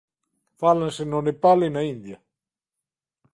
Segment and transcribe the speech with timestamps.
[0.61, 2.17] Fálanse no Nepal e na India.